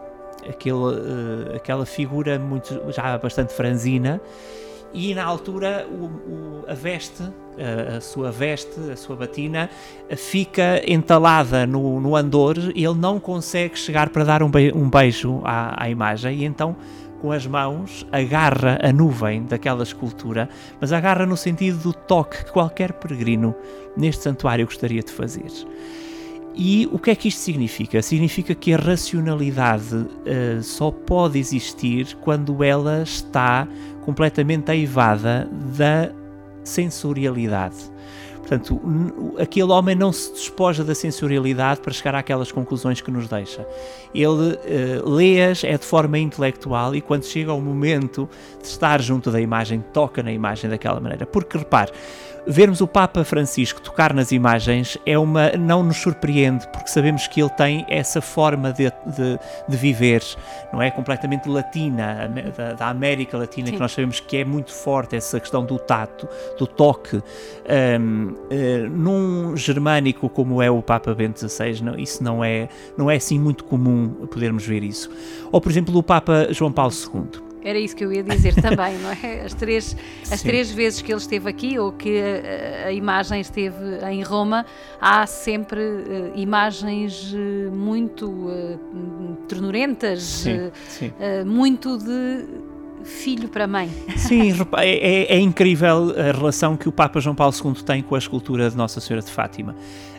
[0.49, 4.21] Aquele, uh, aquela figura muito, já bastante franzina
[4.95, 9.69] e na altura o, o, a veste, a, a, sua veste, a sua batina,
[10.17, 14.89] fica entalada no, no andor e ele não consegue chegar para dar um, be um
[14.89, 16.77] beijo à, à, imagem e então
[17.21, 20.49] com as mãos agarra a nuvem daquela escultura,
[20.81, 23.55] mas agarra no sentido do toque que qualquer peregrino
[23.97, 25.51] neste santuário gostaria de fazer.
[26.57, 28.01] E o que é que isto significa?
[28.01, 33.67] Significa que a racionalidade uh, só pode existir quando ela está
[34.05, 36.11] completamente aivada da
[36.63, 37.93] sensorialidade.
[38.39, 38.79] Portanto,
[39.39, 43.67] aquele homem não se despoja da sensorialidade para chegar àquelas conclusões que nos deixa.
[44.15, 48.29] Ele uh, lê-as é de forma intelectual e quando chega ao momento
[48.61, 51.25] de estar junto da imagem, toca na imagem daquela maneira.
[51.25, 51.91] Porque, repare,
[52.47, 57.41] vermos o Papa Francisco tocar nas imagens é uma não nos surpreende porque sabemos que
[57.41, 60.23] ele tem essa forma de, de, de viver
[60.73, 60.91] não é?
[60.91, 63.75] Completamente latina da, da América Latina Sim.
[63.75, 66.29] que nós sabemos que é muito forte essa questão do tato
[66.59, 67.17] do toque.
[67.17, 73.11] Um, eh, num germânico como é o Papa Bento XVI não, isso não é não
[73.11, 75.11] é assim muito comum podermos ver isso.
[75.51, 78.99] Ou por exemplo o Papa João Paulo II era isso que eu ia dizer também,
[78.99, 79.41] não é?
[79.41, 79.97] As três,
[80.31, 83.77] as três vezes que ele esteve aqui ou que a, a imagem esteve
[84.11, 84.67] em Roma,
[85.01, 91.13] há sempre uh, imagens uh, muito uh, ternurentas, sim, sim.
[91.47, 92.45] muito de
[93.05, 93.91] filho para mãe.
[94.17, 98.15] Sim, é, é, é, incrível a relação que o Papa João Paulo II tem com
[98.15, 99.75] a escultura de Nossa Senhora de Fátima.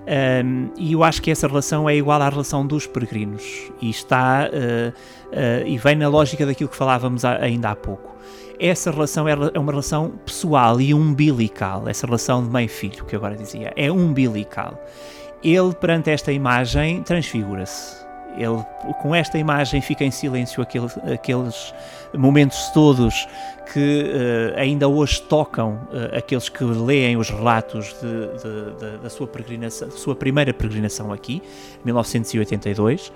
[0.05, 4.47] Um, e eu acho que essa relação é igual à relação dos peregrinos e está
[4.47, 8.15] uh, uh, e vem na lógica daquilo que falávamos ainda há pouco.
[8.59, 13.19] Essa relação é, é uma relação pessoal e umbilical, essa relação de mãe-filho que eu
[13.19, 14.79] agora dizia, é umbilical.
[15.43, 17.97] Ele, perante esta imagem, transfigura-se
[18.37, 18.63] Ele,
[19.01, 21.73] com esta imagem, fica em silêncio aquele, aqueles
[22.17, 23.27] momentos todos
[23.73, 29.09] que uh, ainda hoje tocam uh, aqueles que leem os relatos de, de, de, da
[29.09, 31.41] sua peregrinação, sua primeira peregrinação aqui,
[31.83, 33.11] 1982.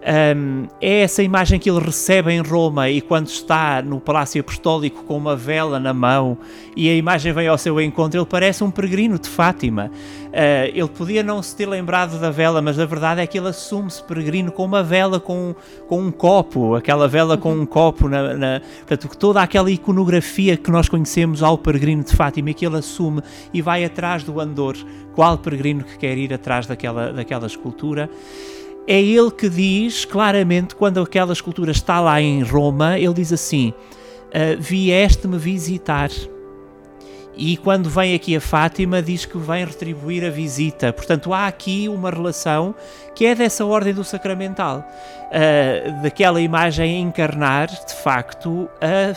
[0.00, 5.04] Um, é essa imagem que ele recebe em Roma e quando está no Palácio Apostólico
[5.04, 6.38] com uma vela na mão
[6.74, 9.90] e a imagem vem ao seu encontro, ele parece um peregrino de Fátima.
[10.28, 13.48] Uh, ele podia não se ter lembrado da vela, mas a verdade é que ele
[13.48, 15.54] assume-se peregrino com uma vela, com,
[15.86, 20.70] com um copo, aquela vela com um copo, na, na, portanto, toda aquela iconografia que
[20.70, 23.22] nós conhecemos ao peregrino de Fátima, que ele assume
[23.52, 24.76] e vai atrás do andor,
[25.14, 28.10] qual peregrino que quer ir atrás daquela, daquela escultura
[28.86, 33.68] é ele que diz claramente, quando aquela escultura está lá em Roma, ele diz assim:
[33.70, 36.10] uh, Vieste-me visitar.
[37.42, 40.92] E quando vem aqui a Fátima, diz que vem retribuir a visita.
[40.92, 42.74] Portanto, há aqui uma relação
[43.14, 49.12] que é dessa ordem do sacramental, uh, daquela imagem encarnar, de facto, a,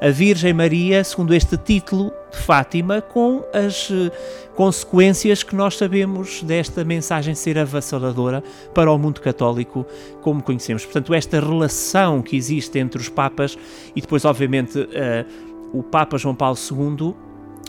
[0.00, 4.10] a, a, a, Virgem Maria, segundo este título de Fátima, com as uh,
[4.54, 9.84] consequências que nós sabemos desta mensagem ser avassaladora para o mundo católico,
[10.22, 10.86] como conhecemos.
[10.86, 13.58] Portanto, esta relação que existe entre os Papas
[13.94, 17.14] e depois, obviamente, uh, o Papa João Paulo II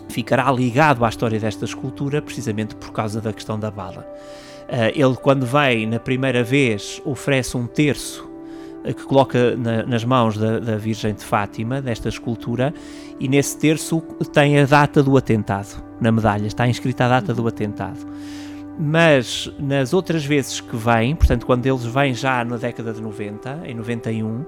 [0.08, 4.06] ficará ligado à história desta escultura precisamente por causa da questão da bala.
[4.68, 8.28] Uh, ele, quando vem na primeira vez, oferece um terço
[8.84, 12.72] uh, que coloca na, nas mãos da, da, Virgem de Fátima, desta escultura,
[13.20, 14.00] e nesse terço
[14.32, 18.06] tem a data do atentado na medalha, está inscrita a data do atentado.
[18.78, 23.62] Mas nas outras vezes que vem, portanto, quando eles vêm já na década de 90,
[23.66, 24.44] em 91,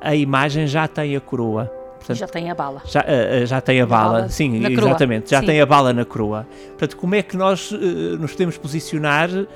[0.00, 1.70] a imagem já tem a coroa
[2.08, 2.82] Portanto, já tem a bala.
[2.86, 5.30] Já, uh, já tem a, a bala, bala, sim, exatamente.
[5.30, 5.46] Já sim.
[5.46, 6.46] tem a bala na coroa.
[6.68, 7.76] Portanto, como é que nós uh,
[8.18, 9.46] nos podemos posicionar uh,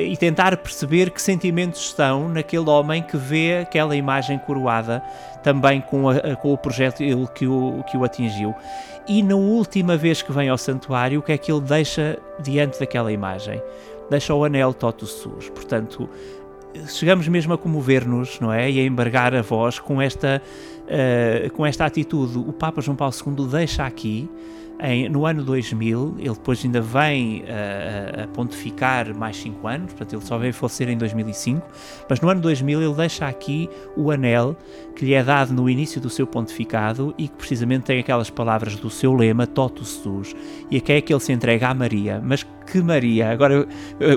[0.00, 5.00] e tentar perceber que sentimentos estão naquele homem que vê aquela imagem coroada
[5.44, 6.98] também com, a, com o projeto
[7.34, 8.54] que o, que o atingiu?
[9.06, 12.78] E na última vez que vem ao santuário, o que é que ele deixa diante
[12.78, 13.60] daquela imagem?
[14.10, 15.48] Deixa o anel Totus Sus.
[15.48, 16.08] Portanto,
[16.88, 18.70] chegamos mesmo a comover-nos, não é?
[18.70, 20.42] E a embargar a voz com esta,
[20.92, 22.38] uh, com esta atitude.
[22.38, 24.28] O Papa João Paulo II deixa aqui
[24.84, 30.14] em, no ano 2000, ele depois ainda vem uh, a pontificar mais 5 anos, portanto
[30.14, 31.64] ele só veio falecer em 2005,
[32.10, 34.56] mas no ano 2000 ele deixa aqui o anel
[34.96, 38.74] que lhe é dado no início do seu pontificado e que precisamente tem aquelas palavras
[38.74, 40.34] do seu lema, Totus Tus,
[40.68, 43.66] e aqui é que ele se entrega à Maria, mas que Maria, agora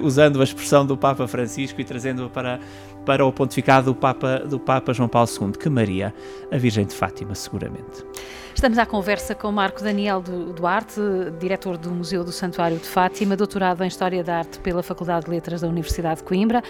[0.01, 2.59] usando a expressão do Papa Francisco e trazendo-a para
[3.05, 6.13] para o pontificado do Papa, do Papa João Paulo II, que Maria,
[6.51, 8.03] a Virgem de Fátima, seguramente.
[8.55, 11.01] Estamos à conversa com Marco Daniel Duarte,
[11.37, 15.31] diretor do Museu do Santuário de Fátima, doutorado em História da Arte pela Faculdade de
[15.31, 16.63] Letras da Universidade de Coimbra.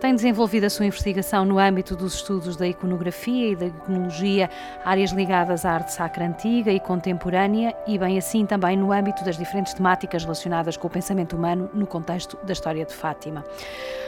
[0.00, 4.48] Tem desenvolvido a sua investigação no âmbito dos estudos da iconografia e da iconologia,
[4.84, 9.36] áreas ligadas à arte sacra antiga e contemporânea, e bem assim também no âmbito das
[9.36, 13.44] diferentes temáticas relacionadas com o pensamento humano no contexto da história de Fátima.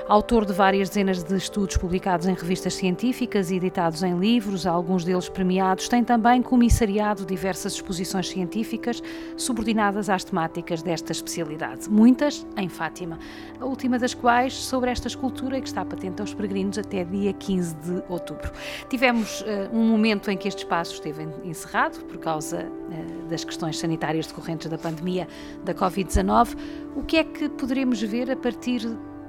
[0.07, 5.03] Autor de várias dezenas de estudos publicados em revistas científicas e editados em livros, alguns
[5.03, 9.03] deles premiados, tem também comissariado diversas exposições científicas
[9.37, 13.19] subordinadas às temáticas desta especialidade, muitas em Fátima,
[13.61, 17.75] a última das quais sobre esta escultura que está patente aos peregrinos até dia 15
[17.77, 18.51] de outubro.
[18.89, 23.79] Tivemos uh, um momento em que este espaço esteve encerrado por causa uh, das questões
[23.79, 25.29] sanitárias decorrentes da pandemia
[25.65, 26.57] da Covid-19.
[26.97, 28.81] O que é que poderemos ver a partir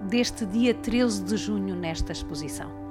[0.01, 2.84] deste dia 13 de junho nesta exposição?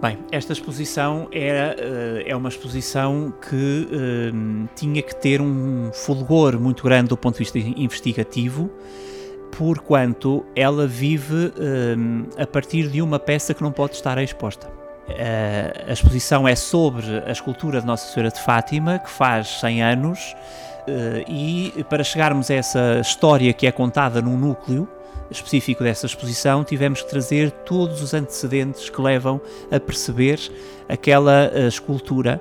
[0.00, 6.60] Bem, esta exposição era, uh, é uma exposição que uh, tinha que ter um fulgor
[6.60, 8.70] muito grande do ponto de vista investigativo,
[9.56, 14.70] porquanto ela vive uh, a partir de uma peça que não pode estar exposta.
[15.88, 20.36] a exposição é sobre a escultura de Nossa Senhora de Fátima, que faz 100 anos,
[21.26, 24.86] e para chegarmos a essa história que é contada num núcleo,
[25.30, 30.40] específico dessa exposição, tivemos que trazer todos os antecedentes que levam a perceber
[30.88, 32.40] aquela uh, escultura.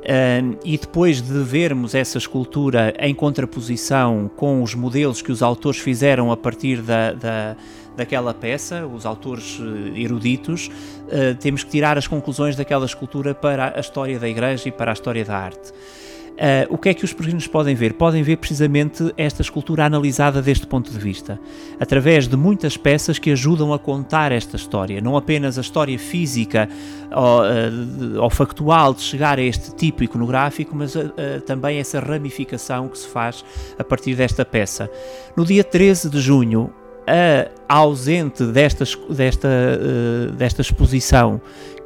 [0.00, 5.78] Uh, e depois de vermos essa escultura em contraposição com os modelos que os autores
[5.78, 7.56] fizeram a partir da, da
[7.96, 13.74] daquela peça, os autores eh, eruditos, uh, temos que tirar as conclusões daquela escultura para
[13.76, 15.72] a história da Igreja e para a história da arte.
[16.40, 17.92] Uh, o que é que os peregrinos podem ver?
[17.92, 21.38] Podem ver precisamente esta escultura analisada deste ponto de vista,
[21.78, 26.66] através de muitas peças que ajudam a contar esta história, não apenas a história física
[27.14, 31.12] ou, uh, ou factual de chegar a este tipo iconográfico, mas uh,
[31.44, 33.44] também essa ramificação que se faz
[33.78, 34.90] a partir desta peça.
[35.36, 36.72] No dia 13 de junho,
[37.68, 39.48] a ausente desta, desta,
[40.36, 41.40] desta exposição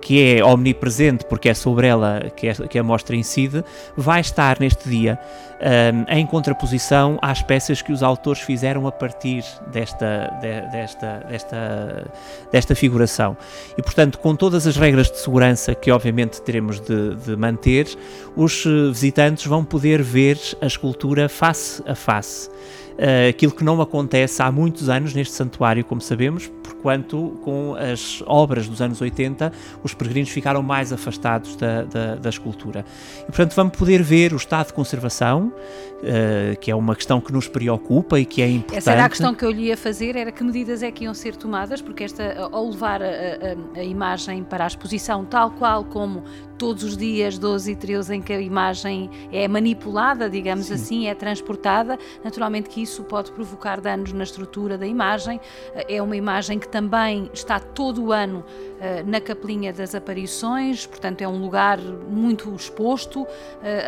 [0.05, 3.64] que é omnipresente, porque é sobre ela que, é, que a mostra incide,
[3.96, 5.18] vai estar neste dia
[5.64, 9.42] um, em contraposição às peças que os autores fizeram a partir
[9.72, 12.11] desta, de, desta, desta,
[12.52, 13.34] desta figuração.
[13.78, 17.88] E, portanto, com todas as regras de segurança que, obviamente, teremos de, de manter,
[18.36, 22.50] os eh, visitantes vão poder ver a escultura face a face.
[22.95, 28.22] Uh, aquilo que não acontece há muitos anos neste santuário, como sabemos, porquanto com as
[28.26, 32.84] obras dos anos 80 os peregrinos ficaram mais afastados da, da, da escultura.
[33.22, 37.32] E, portanto, vamos poder ver o estado de conservação, uh, que é uma questão que
[37.32, 38.78] nos preocupa e que é importante.
[38.78, 41.14] Essa era a questão que eu lhe ia fazer, era que medidas é que iam
[41.14, 45.84] ser tomadas, porque esta, ao levar a, a, a imagem para a exposição tal qual
[45.84, 46.22] como
[46.64, 50.74] todos os dias 12 e 13 em que a imagem é manipulada, digamos Sim.
[50.74, 55.38] assim, é transportada, naturalmente que isso pode provocar danos na estrutura da imagem.
[55.86, 58.42] É uma imagem que também está todo o ano
[58.80, 63.26] eh, na Capelinha das Aparições, portanto é um lugar muito exposto,
[63.62, 63.86] eh,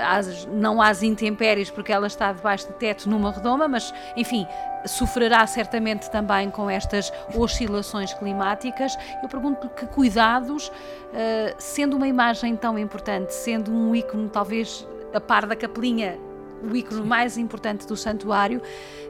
[0.52, 4.46] não às intempéries porque ela está debaixo de teto numa redoma, mas enfim,
[4.86, 8.96] sofrerá certamente também com estas oscilações climáticas.
[9.22, 10.70] Eu pergunto-lhe que cuidados,
[11.14, 16.18] eh, sendo uma imagem tão importante, sendo um ícone talvez a par da capelinha
[16.62, 18.60] o ícone mais importante do santuário,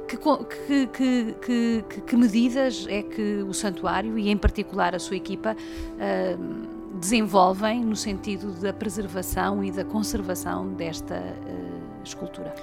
[0.09, 0.17] que,
[0.87, 6.99] que, que, que, medidas é que o santuário e, em particular, a sua equipa uh,
[6.99, 12.55] desenvolvem no sentido da preservação e da conservação desta uh, escultura?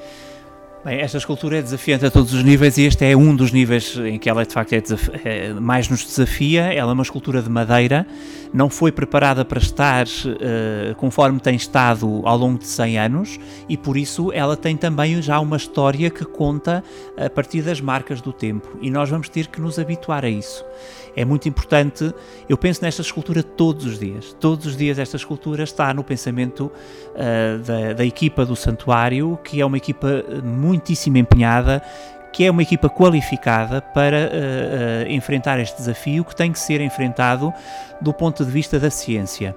[0.85, 3.95] Bem, esta escultura é desafiante a todos os níveis e este é um dos níveis
[3.95, 4.83] em que ela de facto é,
[5.23, 6.73] é mais nos desafia.
[6.73, 8.05] Ela é uma escultura de madeira,
[8.53, 13.77] não foi preparada para estar uh, conforme tem estado ao longo de 100 anos e
[13.77, 16.83] por isso ela tem também já uma história que conta
[17.15, 18.77] a partir das marcas do tempo.
[18.81, 20.65] E nós vamos ter que nos habituar a isso
[21.15, 22.13] é muito importante.
[22.47, 24.35] Eu penso nesta escultura todos os dias.
[24.39, 29.61] Todos os dias esta escultura está no pensamento uh, da, da equipa do santuário, que
[29.61, 31.83] é uma equipa muitíssimo empenhada,
[32.31, 36.81] que é uma equipa qualificada para uh, uh, enfrentar este desafio que tem que ser
[36.81, 37.53] enfrentado
[38.01, 39.55] do ponto de vista da ciência.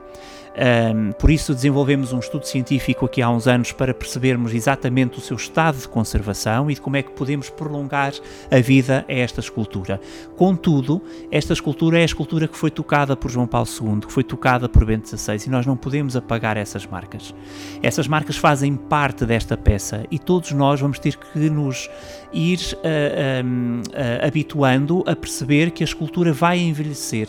[0.57, 5.21] Um, por isso desenvolvemos um estudo científico aqui há uns anos para percebermos exatamente o
[5.21, 8.15] seu estado de conservação e de como é que podemos prolongar
[8.51, 10.01] a vida a esta escultura.
[10.35, 14.25] Contudo, esta escultura é a escultura que foi tocada por João Paulo II, que foi
[14.25, 17.35] tocada por Bento XVI e nós não podemos apagar essas marcas.
[17.83, 21.91] Essas marcas fazem parte desta peça e todos nós vamos ter que nos
[22.33, 27.29] ir uh, uh, habituando a perceber que a escultura vai envelhecer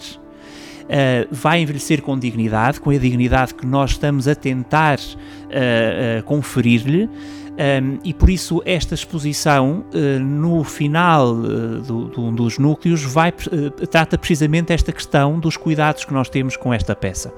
[0.88, 6.24] uh, vai envelhecer com dignidade, com a dignidade que nós estamos a tentar uh, uh,
[6.24, 7.10] conferir-lhe.
[7.58, 13.30] Um, e por isso esta exposição uh, no final uh, do, do, dos núcleos vai,
[13.30, 17.34] uh, trata precisamente esta questão dos cuidados que nós temos com esta peça.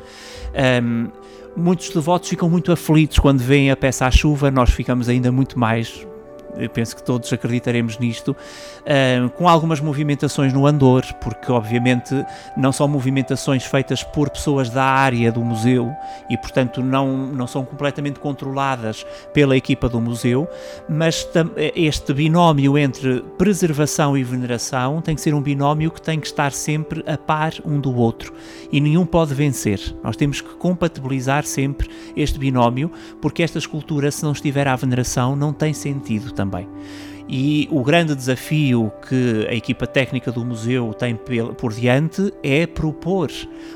[0.84, 1.08] Um,
[1.56, 5.58] muitos devotos ficam muito aflitos quando veem a peça à chuva, nós ficamos ainda muito
[5.58, 6.06] mais
[6.58, 12.14] eu penso que todos acreditaremos nisto, uh, com algumas movimentações no andor, porque obviamente
[12.58, 15.92] não são movimentações feitas por pessoas da área do museu
[16.30, 20.48] e, portanto, não, não são completamente controladas pela equipa do museu,
[20.88, 21.28] mas
[21.76, 26.52] este binómio entre preservação e veneração tem que ser um binómio que tem que estar
[26.52, 28.34] sempre a par um do outro
[28.72, 29.80] e nenhum pode vencer.
[30.04, 32.92] Nós temos que compatibilizar sempre este binómio,
[33.22, 36.70] porque esta escultura, se não estiver à veneração, não tem sentido também.
[37.32, 43.30] E o grande desafio que a equipa técnica do museu tem por diante é propor,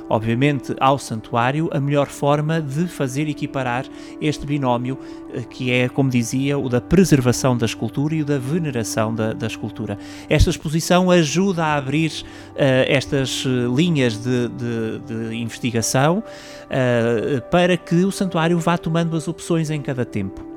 [0.09, 3.86] obviamente, ao santuário a melhor forma de fazer equiparar
[4.20, 4.97] este binómio,
[5.32, 9.34] eh, que é, como dizia, o da preservação da escultura e o da veneração da,
[9.34, 9.99] da escultura.
[10.28, 12.11] Esta exposição ajuda a abrir
[12.53, 12.55] uh,
[12.88, 14.99] estas eh, linhas de, de,
[15.30, 20.52] de investigação uh, para que o santuário vá tomando as opções em cada tempo.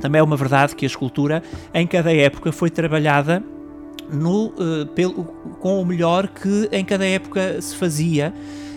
[0.00, 1.42] Também é uma verdade que a escultura,
[1.72, 3.42] em cada época, foi trabalhada
[4.12, 5.24] no, uh, pelo,
[5.60, 8.32] com o melhor que em cada época se fazia.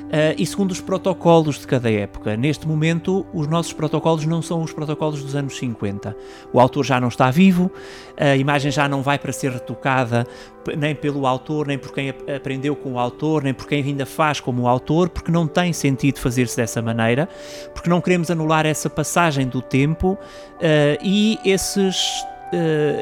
[0.08, 2.38] Uh, e segundo os protocolos de cada época.
[2.38, 6.16] Neste momento, os nossos protocolos não são os protocolos dos anos 50.
[6.53, 7.70] O autor já não está vivo,
[8.16, 10.26] a imagem já não vai para ser retocada
[10.78, 14.39] nem pelo autor, nem por quem aprendeu com o autor, nem por quem ainda faz
[14.39, 17.28] como o autor, porque não tem sentido fazer-se dessa maneira,
[17.74, 22.26] porque não queremos anular essa passagem do tempo uh, e esses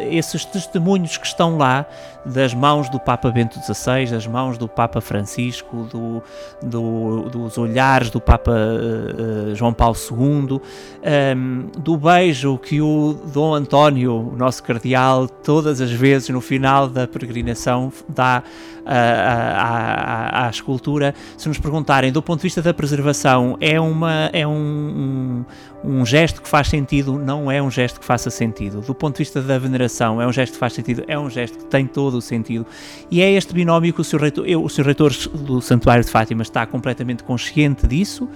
[0.10, 1.86] esses testemunhos que estão lá
[2.26, 6.24] das mãos do Papa Bento XVI, das mãos do Papa Francisco, do,
[6.62, 10.60] do, dos olhares do Papa uh, João Paulo II, um,
[11.04, 16.90] ehm, do beijo que o Dom António, o nosso cardeal, todas as vezes no final
[16.90, 18.44] da peregrinação dá
[18.86, 21.14] à, à, escultura.
[21.38, 25.46] Se nos perguntarem, do ponto de vista da preservação, é, uma, é um,
[25.84, 27.18] um, um gesto que faz sentido?
[27.18, 28.82] Não é um gesto que faça sentido.
[28.82, 31.04] Do ponto de vista da veneração, é um gesto que faz sentido?
[31.08, 32.66] É um gesto que tem todo o sentido.
[33.10, 34.22] E é este binómio que o Sr.
[34.22, 34.68] Reitor, o.
[34.82, 38.30] Reitor do Santuário de Fátima está completamente consciente disso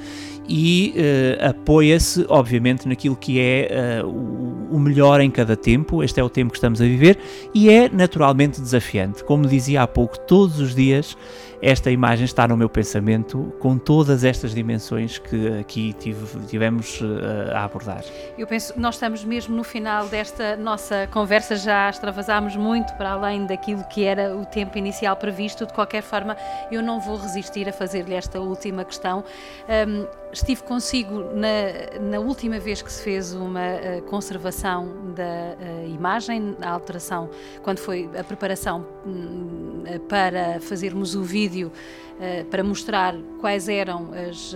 [0.50, 6.04] e uh, apoia-se, obviamente, naquilo que é uh, o, melhor em cada tempo.
[6.04, 7.20] Este é o tempo que estamos a viver
[7.54, 9.24] e é naturalmente desafiante.
[9.24, 11.16] Como dizia há pouco, todos os dias
[11.62, 17.54] esta imagem está no meu pensamento com todas estas dimensões que aqui tive, tivemos uh,
[17.54, 18.04] a abordar.
[18.38, 23.45] Eu penso, nós estamos mesmo no final desta nossa conversa, já extravasámos muito para além
[23.45, 25.66] daquilo que era o tempo inicial previsto.
[25.66, 26.38] De qualquer forma,
[26.72, 29.24] eu não vou resistir a fazer-lhe esta última questão.
[29.68, 35.89] Um, estive consigo na, na, última vez que se fez uma uh, conservação da uh,
[35.89, 37.30] imagem, a alteração,
[37.63, 41.71] quando foi a preparação um, para fazermos o vídeo
[42.19, 44.55] uh, para mostrar quais eram as,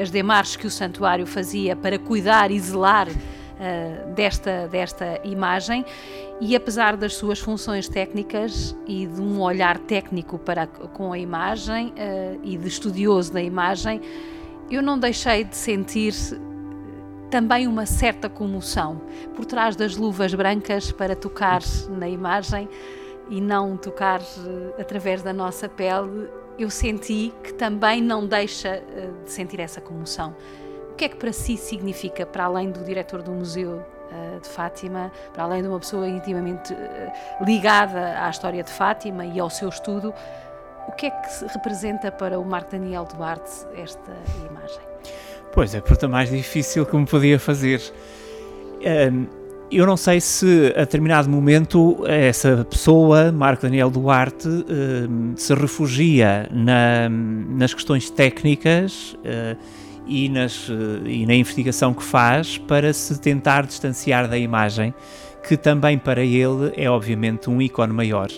[0.00, 3.08] as demarches que o santuário fazia para cuidar e zelar
[4.14, 5.84] desta, desta imagem.
[6.40, 11.92] E apesar das suas funções técnicas e de um olhar técnico para, com a imagem
[12.42, 14.00] e de estudioso da imagem,
[14.70, 16.14] eu não deixei de sentir
[17.30, 19.00] também uma certa comoção
[19.34, 21.60] por trás das luvas brancas para tocar
[21.90, 22.68] na imagem
[23.28, 29.10] e não tocar eh, através da nossa pele, eu senti que também não deixa eh,
[29.24, 30.36] de sentir essa comoção.
[30.92, 34.48] O que é que para si significa, para além do diretor do Museu eh, de
[34.48, 36.72] Fátima, para além de uma pessoa intimamente
[37.44, 40.14] ligada à história de Fátima e ao seu estudo,
[40.88, 44.12] o que é que representa para o Marco Daniel Duarte esta
[44.50, 44.80] imagem?
[45.52, 47.80] Pois é, pergunta mais difícil que me podia fazer.
[49.70, 54.48] Eu não sei se a determinado momento essa pessoa, Marco Daniel Duarte,
[55.36, 59.56] se refugia na, nas questões técnicas eh,
[60.06, 60.68] e, nas,
[61.06, 64.94] e na investigação que faz para se tentar distanciar da imagem,
[65.48, 68.28] que também para ele é obviamente um ícone maior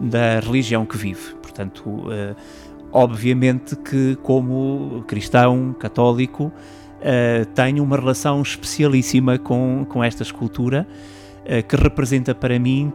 [0.00, 1.39] da religião que vive.
[1.50, 2.06] Portanto,
[2.92, 6.44] obviamente que como cristão, católico,
[7.00, 10.86] uh, tenho uma relação especialíssima com, com esta escultura,
[11.44, 12.92] uh, que representa para mim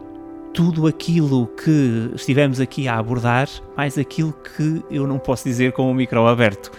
[0.52, 5.90] tudo aquilo que estivemos aqui a abordar, mais aquilo que eu não posso dizer com
[5.90, 6.72] o micro aberto.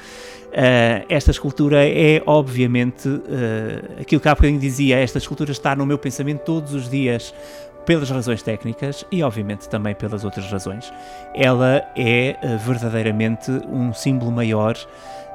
[0.48, 5.86] Uh, esta escultura é, obviamente, uh, aquilo que há bocadinho dizia, esta escultura está no
[5.86, 7.34] meu pensamento todos os dias,
[7.88, 10.92] pelas razões técnicas e, obviamente, também pelas outras razões.
[11.34, 14.76] Ela é uh, verdadeiramente um símbolo maior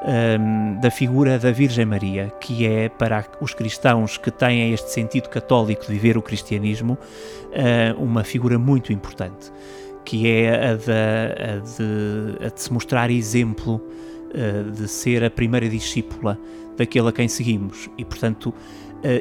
[0.05, 5.31] um, da figura da Virgem Maria, que é para os cristãos que têm este sentido
[5.31, 9.51] católico de viver o cristianismo, uh, uma figura muito importante,
[10.05, 15.31] que é a de, a de, a de se mostrar exemplo, uh, de ser a
[15.31, 16.39] primeira discípula
[16.77, 17.89] daquele a quem seguimos.
[17.97, 18.53] E, portanto,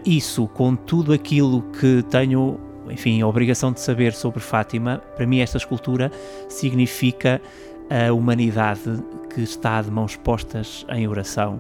[0.06, 5.40] isso com tudo aquilo que tenho enfim, a obrigação de saber sobre Fátima, para mim
[5.40, 6.12] esta escultura
[6.50, 7.42] significa
[7.90, 11.60] a humanidade que está de mãos postas em oração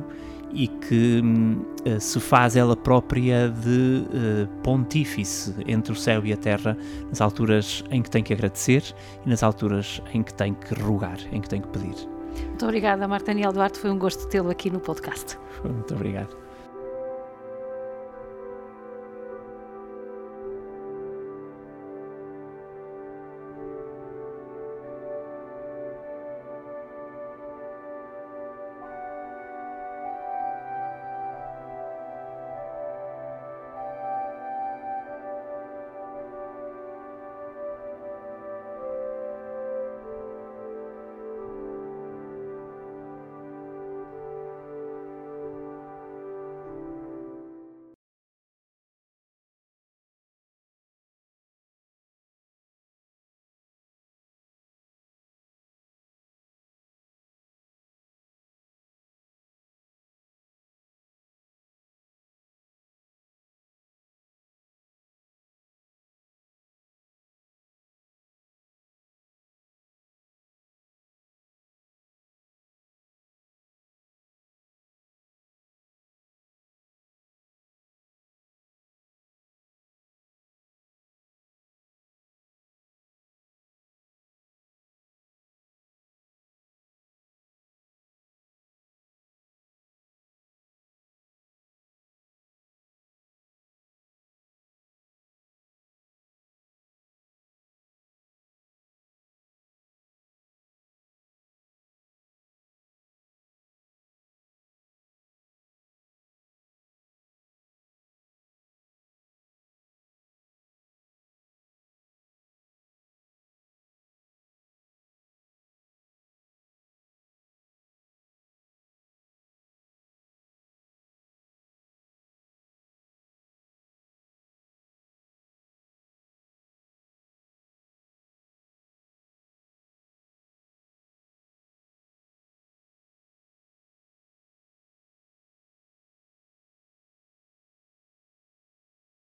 [0.54, 6.38] e que uh, se faz ela própria de uh, pontífice entre o céu e a
[6.38, 6.78] terra,
[7.08, 8.84] nas alturas em que tem que agradecer
[9.26, 11.96] e nas alturas em que tem que rogar, em que tem que pedir.
[12.48, 13.80] Muito obrigada, Marta Daniel Duarte.
[13.80, 15.38] Foi um gosto tê-lo aqui no podcast.
[15.64, 16.41] Muito obrigado.